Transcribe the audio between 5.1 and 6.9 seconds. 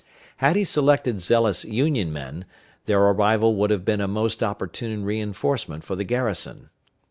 enforcement for the garrison.